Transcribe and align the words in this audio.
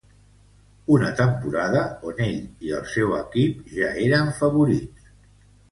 Una 0.95 1.11
temporada 1.19 1.83
on 2.13 2.23
ell 2.29 2.41
i 2.69 2.75
el 2.81 2.91
seu 2.95 3.15
equip, 3.21 3.61
ja 3.79 3.95
eren 4.09 4.37
favorits. 4.41 5.15